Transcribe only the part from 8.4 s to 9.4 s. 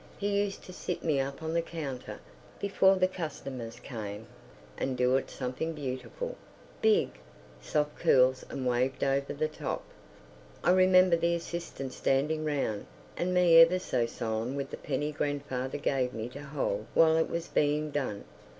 and waved over